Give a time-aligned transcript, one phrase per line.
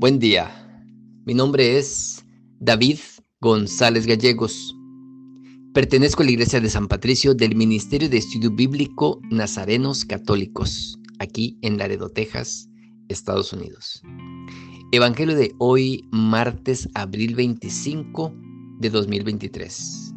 [0.00, 0.50] Buen día.
[1.26, 2.24] Mi nombre es
[2.58, 3.00] David
[3.42, 4.74] González Gallegos.
[5.74, 11.58] Pertenezco a la Iglesia de San Patricio del Ministerio de Estudio Bíblico Nazarenos Católicos, aquí
[11.60, 12.70] en Laredo, Texas,
[13.10, 14.02] Estados Unidos.
[14.90, 18.34] Evangelio de hoy, martes, abril 25
[18.78, 20.14] de 2023.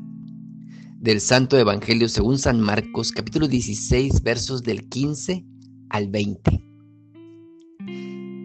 [1.02, 5.45] Del Santo Evangelio según San Marcos, capítulo 16, versos del 15
[5.90, 6.63] al 20.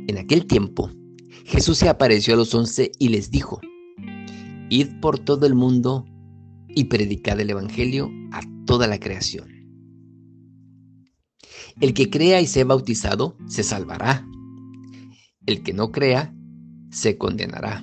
[0.08, 0.90] En aquel tiempo,
[1.48, 3.58] Jesús se apareció a los once y les dijo,
[4.68, 6.04] Id por todo el mundo
[6.68, 9.48] y predicad el Evangelio a toda la creación.
[11.80, 14.28] El que crea y sea bautizado se salvará.
[15.46, 16.34] El que no crea
[16.90, 17.82] se condenará.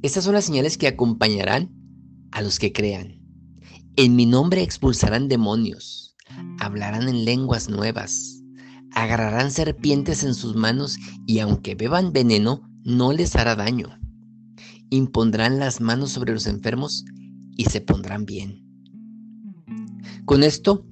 [0.00, 1.70] Estas son las señales que acompañarán
[2.30, 3.20] a los que crean.
[3.96, 6.16] En mi nombre expulsarán demonios,
[6.58, 8.41] hablarán en lenguas nuevas
[8.94, 13.98] agarrarán serpientes en sus manos y aunque beban veneno, no les hará daño.
[14.90, 17.04] Impondrán las manos sobre los enfermos
[17.56, 18.62] y se pondrán bien.
[20.24, 20.86] Con esto,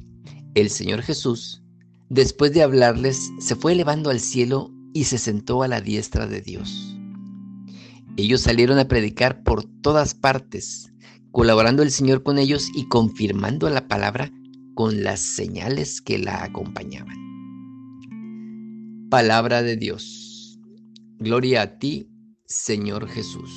[0.55, 1.63] el Señor Jesús,
[2.09, 6.41] después de hablarles, se fue elevando al cielo y se sentó a la diestra de
[6.41, 6.97] Dios.
[8.17, 10.93] Ellos salieron a predicar por todas partes,
[11.31, 14.33] colaborando el Señor con ellos y confirmando la palabra
[14.75, 17.30] con las señales que la acompañaban.
[19.11, 20.57] Palabra de Dios.
[21.19, 22.09] Gloria a ti,
[22.47, 23.51] Señor Jesús.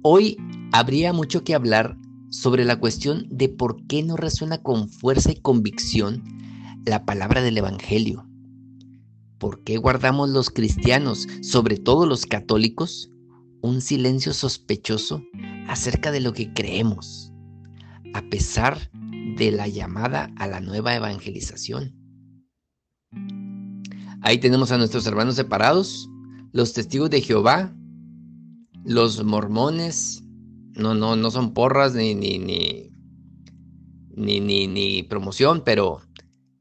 [0.00, 0.38] Hoy
[0.72, 1.98] habría mucho que hablar
[2.30, 6.24] sobre la cuestión de por qué no resuena con fuerza y convicción
[6.86, 8.26] la palabra del Evangelio.
[9.36, 13.10] ¿Por qué guardamos los cristianos, sobre todo los católicos,
[13.60, 15.22] un silencio sospechoso
[15.68, 17.30] acerca de lo que creemos,
[18.14, 18.90] a pesar
[19.36, 22.05] de la llamada a la nueva evangelización?
[24.26, 26.10] Ahí tenemos a nuestros hermanos separados,
[26.50, 27.72] los testigos de Jehová,
[28.84, 30.24] los mormones,
[30.74, 32.90] no, no, no son porras ni, ni, ni,
[34.40, 36.00] ni, ni, promoción, pero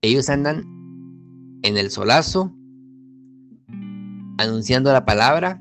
[0.03, 0.63] ellos andan
[1.63, 2.53] en el solazo,
[4.37, 5.59] anunciando la palabra.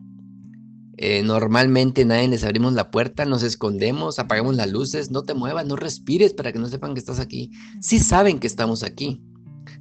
[0.99, 5.65] Eh, normalmente nadie les abrimos la puerta, nos escondemos, apagamos las luces, no te muevas,
[5.65, 7.51] no respires para que no sepan que estás aquí.
[7.81, 9.23] Sí saben que estamos aquí.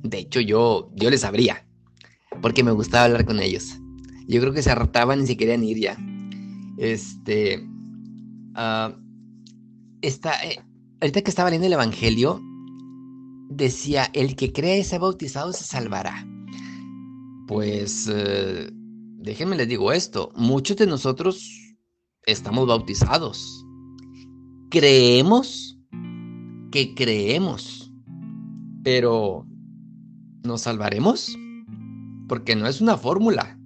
[0.04, 1.66] De hecho, yo, yo les abría
[2.42, 3.80] porque me gustaba hablar con ellos.
[4.28, 5.98] Yo creo que se hartaban y se querían ir ya.
[6.78, 7.60] Este.
[8.56, 8.94] Uh,
[11.02, 12.42] ahorita que estaba leyendo el Evangelio,
[13.50, 16.26] decía: El que cree y sea bautizado se salvará.
[17.48, 18.10] Pues.
[18.12, 21.50] Eh, déjenme les digo esto: muchos de nosotros
[22.26, 23.66] estamos bautizados.
[24.70, 25.78] Creemos
[26.72, 27.92] que creemos.
[28.84, 29.46] Pero.
[30.44, 31.38] ¿Nos salvaremos?
[32.28, 33.58] Porque no es una fórmula,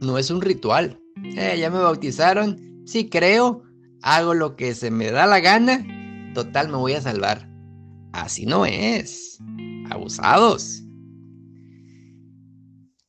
[0.00, 1.00] no es un ritual.
[1.22, 3.62] Eh, ya me bautizaron, sí creo,
[4.02, 5.84] hago lo que se me da la gana,
[6.34, 7.48] total me voy a salvar.
[8.12, 9.38] Así no es.
[9.90, 10.84] Abusados.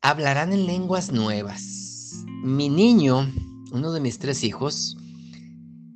[0.02, 2.26] Hablarán en lenguas nuevas.
[2.44, 3.32] Mi niño,
[3.72, 4.98] uno de mis tres hijos,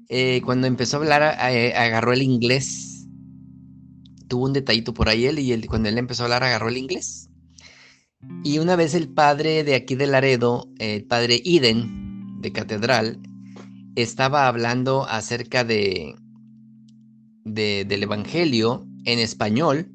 [0.09, 3.07] eh, cuando empezó a hablar, eh, agarró el inglés.
[4.27, 7.28] Tuvo un detallito por ahí él y cuando él empezó a hablar agarró el inglés.
[8.43, 13.19] Y una vez el padre de aquí de Laredo, el padre Iden de Catedral,
[13.95, 16.15] estaba hablando acerca de,
[17.45, 19.91] del Evangelio en español.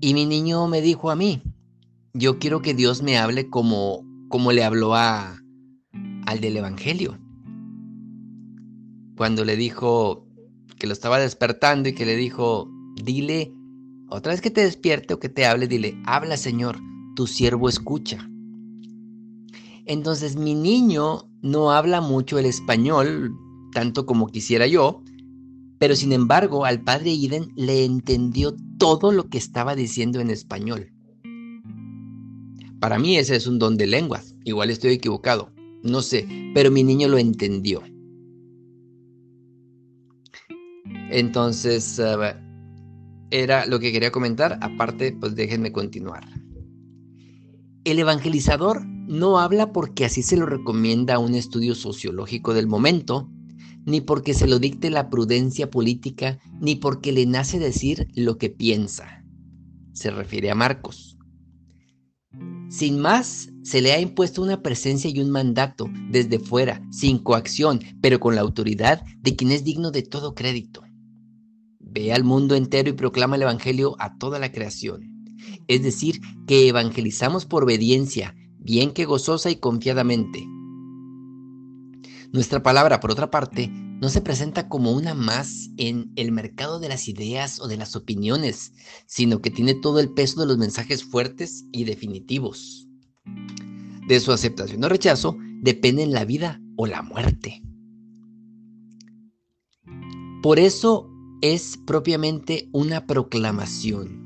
[0.00, 1.42] Y mi niño me dijo a mí,
[2.14, 5.38] yo quiero que Dios me hable como, como le habló a,
[6.26, 7.18] al del Evangelio.
[9.16, 10.26] Cuando le dijo
[10.78, 12.68] que lo estaba despertando y que le dijo,
[13.02, 13.52] dile
[14.12, 16.78] otra vez que te despierte o que te hable, dile, habla Señor,
[17.16, 18.28] tu siervo escucha.
[19.86, 23.34] Entonces mi niño no habla mucho el español,
[23.72, 25.02] tanto como quisiera yo,
[25.78, 30.92] pero sin embargo al padre Iden le entendió todo lo que estaba diciendo en español.
[32.80, 36.82] Para mí ese es un don de lenguas, igual estoy equivocado, no sé, pero mi
[36.82, 37.82] niño lo entendió.
[41.10, 42.51] Entonces, uh,
[43.32, 44.58] era lo que quería comentar.
[44.60, 46.24] Aparte, pues déjenme continuar.
[47.84, 53.28] El evangelizador no habla porque así se lo recomienda un estudio sociológico del momento,
[53.84, 58.50] ni porque se lo dicte la prudencia política, ni porque le nace decir lo que
[58.50, 59.24] piensa.
[59.92, 61.18] Se refiere a Marcos.
[62.68, 67.80] Sin más, se le ha impuesto una presencia y un mandato desde fuera, sin coacción,
[68.00, 70.82] pero con la autoridad de quien es digno de todo crédito.
[71.92, 75.10] Ve al mundo entero y proclama el Evangelio a toda la creación.
[75.68, 80.46] es decir, que evangelizamos por obediencia, bien que gozosa y confiadamente.
[82.32, 86.88] Nuestra palabra, por otra parte, no se presenta como una más en el mercado de
[86.88, 88.72] las ideas o de las opiniones,
[89.06, 92.88] sino que tiene todo el peso de los mensajes fuertes y definitivos.
[94.08, 97.62] De su aceptación o rechazo dependen la vida o la muerte.
[100.42, 101.11] Por eso
[101.42, 104.24] es propiamente una proclamación,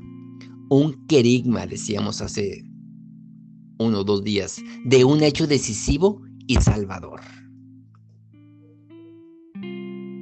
[0.69, 2.63] un querigma, decíamos hace
[3.79, 7.21] uno o dos días, de un hecho decisivo y salvador.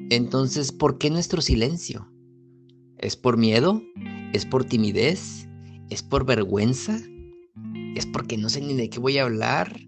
[0.09, 2.09] Entonces, ¿por qué nuestro silencio?
[2.97, 3.83] ¿Es por miedo?
[4.31, 5.49] ¿Es por timidez?
[5.89, 6.97] ¿Es por vergüenza?
[7.95, 9.81] ¿Es porque no sé ni de qué voy a hablar?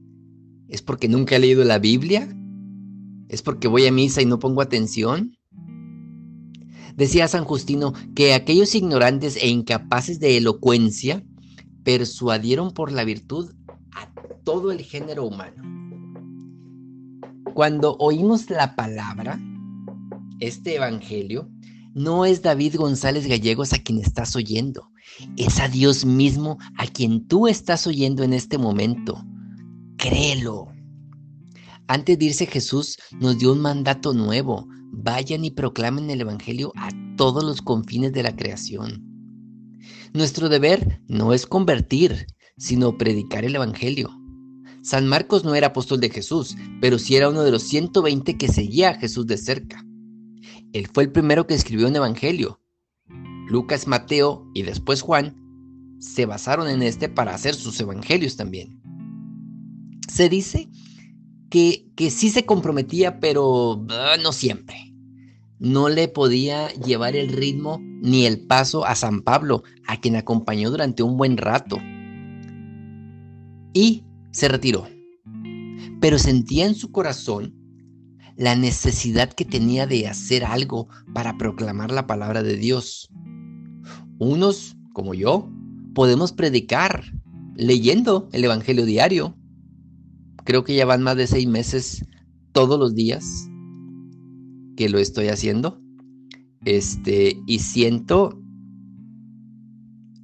[0.67, 2.27] ¿Es porque nunca he leído la Biblia?
[3.29, 5.37] ¿Es porque voy a misa y no pongo atención?
[6.97, 11.23] Decía San Justino que aquellos ignorantes e incapaces de elocuencia
[11.83, 13.53] persuadieron por la virtud
[13.93, 14.11] a
[14.43, 15.63] todo el género humano.
[17.53, 19.39] Cuando oímos la palabra,
[20.39, 21.49] este evangelio,
[21.93, 24.89] no es David González Gallegos a quien estás oyendo,
[25.37, 29.23] es a Dios mismo a quien tú estás oyendo en este momento.
[29.97, 30.67] Créelo.
[31.87, 34.67] Antes de irse Jesús nos dio un mandato nuevo,
[35.07, 39.05] vayan y proclamen el Evangelio a todos los confines de la creación.
[40.13, 42.27] Nuestro deber no es convertir,
[42.57, 44.09] sino predicar el Evangelio.
[44.83, 48.49] San Marcos no era apóstol de Jesús, pero sí era uno de los 120 que
[48.49, 49.81] seguía a Jesús de cerca.
[50.73, 52.59] Él fue el primero que escribió un Evangelio.
[53.47, 55.37] Lucas, Mateo y después Juan
[55.99, 58.81] se basaron en este para hacer sus Evangelios también.
[60.09, 60.67] Se dice
[61.49, 64.86] que, que sí se comprometía, pero ah, no siempre
[65.59, 70.69] no le podía llevar el ritmo ni el paso a San Pablo, a quien acompañó
[70.69, 71.77] durante un buen rato.
[73.73, 74.87] Y se retiró.
[75.99, 77.55] Pero sentía en su corazón
[78.35, 83.09] la necesidad que tenía de hacer algo para proclamar la palabra de Dios.
[84.19, 85.49] Unos, como yo,
[85.95, 87.03] podemos predicar
[87.55, 89.35] leyendo el Evangelio diario.
[90.43, 92.05] Creo que ya van más de seis meses
[92.51, 93.49] todos los días
[94.77, 95.81] que lo estoy haciendo.
[96.63, 98.41] Este, y siento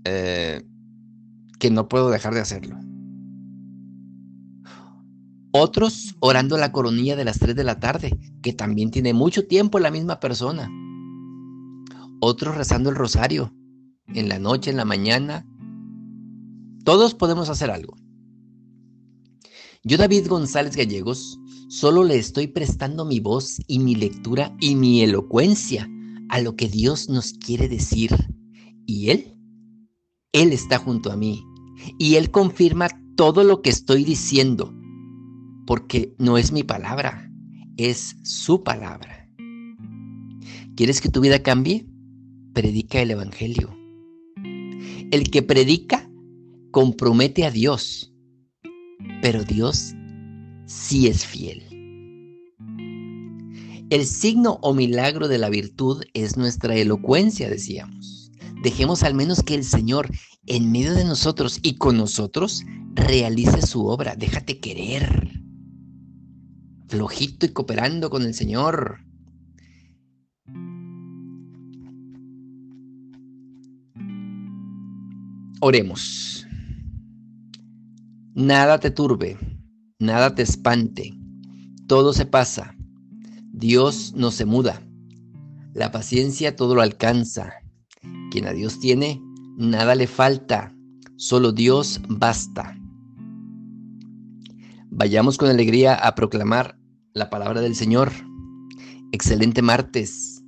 [0.05, 0.63] eh,
[1.59, 2.77] que no puedo dejar de hacerlo.
[5.51, 9.79] Otros orando la coronilla de las 3 de la tarde, que también tiene mucho tiempo
[9.79, 10.69] la misma persona.
[12.21, 13.53] Otros rezando el rosario,
[14.07, 15.45] en la noche, en la mañana.
[16.83, 17.95] Todos podemos hacer algo.
[19.83, 21.37] Yo, David González Gallegos,
[21.73, 25.89] Solo le estoy prestando mi voz y mi lectura y mi elocuencia
[26.29, 28.11] a lo que Dios nos quiere decir.
[28.85, 29.33] Y Él,
[30.33, 31.43] Él está junto a mí.
[31.97, 34.71] Y Él confirma todo lo que estoy diciendo.
[35.65, 37.27] Porque no es mi palabra,
[37.75, 39.27] es su palabra.
[40.75, 41.87] ¿Quieres que tu vida cambie?
[42.53, 43.75] Predica el Evangelio.
[45.09, 46.07] El que predica
[46.69, 48.13] compromete a Dios,
[49.23, 49.95] pero Dios
[50.73, 51.61] sí es fiel.
[53.89, 58.31] El signo o milagro de la virtud es nuestra elocuencia, decíamos.
[58.63, 60.09] Dejemos al menos que el Señor,
[60.47, 62.63] en medio de nosotros y con nosotros,
[62.95, 64.15] realice su obra.
[64.15, 65.31] Déjate querer.
[66.87, 68.99] Flojito y cooperando con el Señor.
[75.59, 76.47] Oremos.
[78.33, 79.37] Nada te turbe,
[80.03, 81.17] nada te espante,
[81.87, 82.75] todo se pasa,
[83.53, 84.81] Dios no se muda,
[85.73, 87.53] la paciencia todo lo alcanza,
[88.29, 89.21] quien a Dios tiene,
[89.57, 90.75] nada le falta,
[91.15, 92.77] solo Dios basta.
[94.89, 96.77] Vayamos con alegría a proclamar
[97.13, 98.11] la palabra del Señor.
[99.11, 100.43] Excelente martes.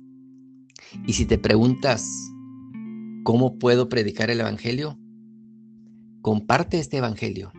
[1.06, 2.06] Y si te preguntas,
[3.24, 4.98] ¿cómo puedo predicar el Evangelio?
[6.22, 7.52] Comparte este Evangelio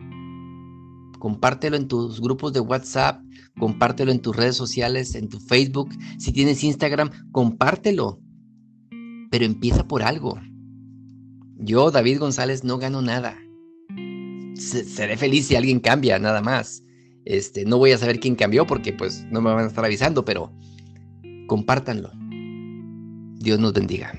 [1.18, 3.22] compártelo en tus grupos de WhatsApp,
[3.58, 5.90] compártelo en tus redes sociales, en tu Facebook.
[6.18, 8.20] Si tienes Instagram, compártelo.
[9.30, 10.40] Pero empieza por algo.
[11.56, 13.36] Yo, David González, no gano nada.
[14.54, 16.82] Seré feliz si alguien cambia, nada más.
[17.24, 20.24] Este, no voy a saber quién cambió porque pues no me van a estar avisando,
[20.24, 20.52] pero
[21.46, 22.10] compártanlo.
[23.38, 24.12] Dios nos bendiga.